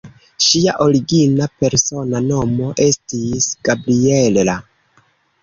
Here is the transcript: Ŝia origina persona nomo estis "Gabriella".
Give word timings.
Ŝia 0.43 0.71
origina 0.85 1.47
persona 1.63 2.21
nomo 2.31 2.71
estis 2.87 3.51
"Gabriella". 3.71 4.59